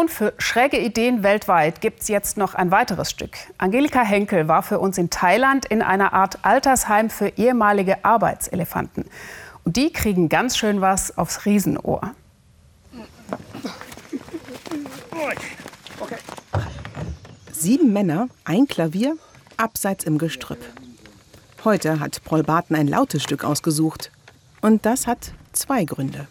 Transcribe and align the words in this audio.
Und 0.00 0.12
für 0.12 0.32
schräge 0.38 0.78
Ideen 0.78 1.24
weltweit 1.24 1.80
gibt 1.80 2.02
es 2.02 2.08
jetzt 2.08 2.36
noch 2.36 2.54
ein 2.54 2.70
weiteres 2.70 3.10
Stück. 3.10 3.36
Angelika 3.58 4.00
Henkel 4.02 4.46
war 4.46 4.62
für 4.62 4.78
uns 4.78 4.96
in 4.96 5.10
Thailand 5.10 5.64
in 5.64 5.82
einer 5.82 6.12
Art 6.12 6.38
Altersheim 6.42 7.10
für 7.10 7.30
ehemalige 7.30 8.04
Arbeitselefanten. 8.04 9.06
Und 9.64 9.76
die 9.76 9.92
kriegen 9.92 10.28
ganz 10.28 10.56
schön 10.56 10.80
was 10.80 11.18
aufs 11.18 11.46
Riesenohr. 11.46 12.12
Sieben 17.50 17.92
Männer, 17.92 18.28
ein 18.44 18.68
Klavier, 18.68 19.16
abseits 19.56 20.04
im 20.04 20.18
Gestrüpp. 20.18 20.64
Heute 21.64 21.98
hat 21.98 22.22
Paul 22.22 22.44
Barton 22.44 22.76
ein 22.76 22.86
lautes 22.86 23.24
Stück 23.24 23.42
ausgesucht. 23.42 24.12
Und 24.60 24.86
das 24.86 25.08
hat 25.08 25.32
zwei 25.52 25.82
Gründe. 25.84 26.28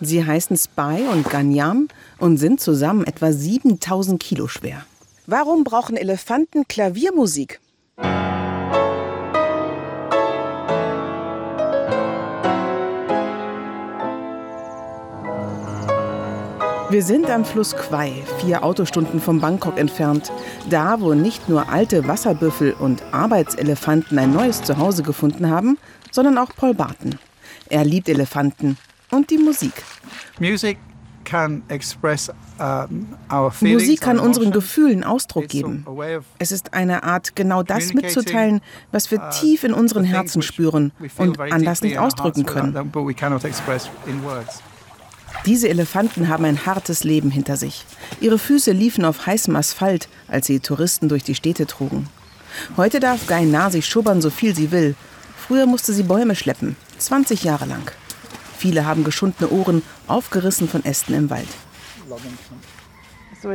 Sie 0.00 0.24
heißen 0.24 0.56
Spy 0.56 1.06
und 1.12 1.28
Ganyam 1.28 1.88
und 2.18 2.36
sind 2.36 2.60
zusammen 2.60 3.04
etwa 3.04 3.32
7000 3.32 4.22
Kilo 4.22 4.46
schwer. 4.46 4.84
Warum 5.26 5.64
brauchen 5.64 5.96
Elefanten 5.96 6.68
Klaviermusik? 6.68 7.60
Wir 16.90 17.02
sind 17.02 17.28
am 17.28 17.44
Fluss 17.44 17.76
Quai, 17.76 18.12
vier 18.38 18.64
Autostunden 18.64 19.20
von 19.20 19.40
Bangkok 19.40 19.78
entfernt. 19.78 20.32
Da, 20.70 21.00
wo 21.00 21.12
nicht 21.12 21.48
nur 21.48 21.68
alte 21.68 22.06
Wasserbüffel 22.06 22.72
und 22.72 23.02
Arbeitselefanten 23.12 24.18
ein 24.18 24.32
neues 24.32 24.62
Zuhause 24.62 25.02
gefunden 25.02 25.50
haben, 25.50 25.76
sondern 26.12 26.38
auch 26.38 26.54
Paul 26.56 26.72
Barton. 26.72 27.18
Er 27.68 27.84
liebt 27.84 28.08
Elefanten 28.08 28.78
und 29.10 29.30
die 29.30 29.38
Musik. 29.38 29.72
Musik 30.38 30.78
kann 31.24 31.62
Musik 33.60 34.00
kann 34.00 34.18
unseren 34.18 34.50
Gefühlen 34.50 35.04
Ausdruck 35.04 35.48
geben. 35.48 35.84
Es 36.38 36.52
ist 36.52 36.72
eine 36.72 37.02
Art, 37.02 37.36
genau 37.36 37.62
das 37.62 37.92
mitzuteilen, 37.92 38.60
was 38.92 39.10
wir 39.10 39.20
uh, 39.20 39.30
tief 39.30 39.62
in 39.62 39.74
unseren 39.74 40.04
Herzen 40.04 40.40
spüren 40.42 40.92
und 41.18 41.38
anders 41.38 41.82
nicht 41.82 41.98
ausdrücken 41.98 42.46
können. 42.46 42.92
Diese 45.44 45.68
Elefanten 45.68 46.28
haben 46.28 46.44
ein 46.46 46.66
hartes 46.66 47.04
Leben 47.04 47.30
hinter 47.30 47.56
sich. 47.56 47.84
Ihre 48.20 48.38
Füße 48.38 48.72
liefen 48.72 49.04
auf 49.04 49.26
heißem 49.26 49.54
Asphalt, 49.54 50.08
als 50.26 50.46
sie 50.46 50.60
Touristen 50.60 51.08
durch 51.08 51.22
die 51.22 51.34
Städte 51.34 51.66
trugen. 51.66 52.08
Heute 52.76 53.00
darf 53.00 53.26
Gainar 53.26 53.70
sich 53.70 53.86
schubbern, 53.86 54.22
so 54.22 54.30
viel 54.30 54.54
sie 54.54 54.72
will. 54.72 54.94
Früher 55.36 55.66
musste 55.66 55.92
sie 55.92 56.02
Bäume 56.02 56.34
schleppen, 56.34 56.76
20 56.98 57.44
Jahre 57.44 57.66
lang. 57.66 57.92
Viele 58.58 58.84
haben 58.84 59.04
geschundene 59.04 59.50
Ohren, 59.50 59.82
aufgerissen 60.08 60.68
von 60.68 60.84
Ästen 60.84 61.14
im 61.14 61.30
Wald. 61.30 61.48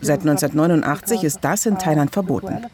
Seit 0.00 0.20
1989 0.20 1.22
ist 1.22 1.38
das 1.42 1.66
in 1.66 1.78
Thailand 1.78 2.12
verboten. 2.12 2.66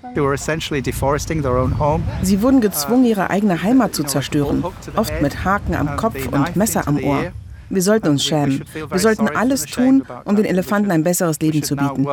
Sie 2.22 2.40
wurden 2.40 2.62
gezwungen, 2.62 3.04
ihre 3.04 3.28
eigene 3.28 3.62
Heimat 3.62 3.94
zu 3.94 4.04
zerstören, 4.04 4.64
oft 4.96 5.20
mit 5.20 5.44
Haken 5.44 5.74
am 5.74 5.96
Kopf 5.96 6.26
und 6.28 6.56
Messer 6.56 6.88
am 6.88 6.98
Ohr. 7.04 7.32
Wir 7.68 7.82
sollten 7.82 8.08
uns 8.08 8.24
schämen. 8.24 8.64
Wir 8.72 8.98
sollten 8.98 9.28
alles 9.28 9.66
tun, 9.66 10.02
um 10.24 10.36
den 10.36 10.46
Elefanten 10.46 10.90
ein 10.90 11.04
besseres 11.04 11.38
Leben 11.40 11.62
zu 11.62 11.76
bieten. 11.76 12.06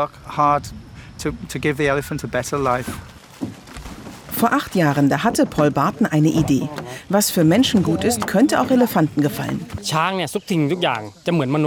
Vor 4.42 4.54
acht 4.54 4.76
Jahren, 4.76 5.08
da 5.08 5.24
hatte 5.24 5.46
Paul 5.46 5.70
Barton 5.70 6.08
eine 6.08 6.30
Idee. 6.30 6.68
Was 7.10 7.30
für 7.30 7.44
Menschen 7.44 7.84
gut 7.84 8.04
ist, 8.04 8.26
könnte 8.26 8.60
auch 8.60 8.72
Elefanten 8.72 9.22
gefallen. 9.22 9.64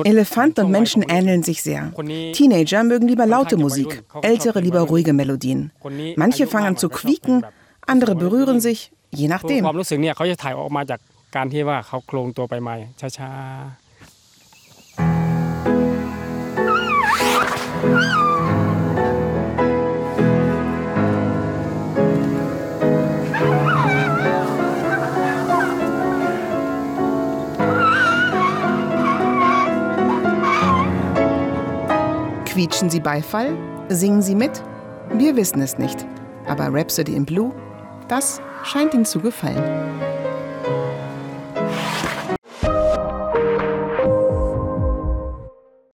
Elefanten 0.05 0.65
und 0.65 0.73
Menschen 0.73 1.03
ähneln 1.09 1.45
sich 1.45 1.63
sehr. 1.63 1.93
Teenager 2.33 2.83
mögen 2.83 3.07
lieber 3.07 3.27
laute 3.27 3.57
Musik, 3.57 4.03
ältere 4.23 4.59
lieber 4.59 4.81
ruhige 4.81 5.13
Melodien. 5.13 5.71
Manche 6.17 6.49
fangen 6.49 6.77
zu 6.77 6.89
quieken, 6.89 7.47
andere 7.87 8.17
berühren 8.17 8.59
sich, 8.61 8.91
je 9.13 9.29
nachdem. 9.29 9.65
Quietschen 32.55 32.89
sie 32.89 33.01
Beifall? 33.01 33.59
Singen 33.89 34.23
sie 34.23 34.37
mit? 34.37 34.63
Wir 35.13 35.35
wissen 35.35 35.61
es 35.61 35.77
nicht. 35.77 36.07
Aber 36.47 36.73
Rhapsody 36.73 37.17
in 37.17 37.25
Blue, 37.25 37.53
das 38.07 38.41
scheint 38.63 38.95
ihnen 38.95 39.05
zu 39.05 39.19
gefallen. 39.19 39.94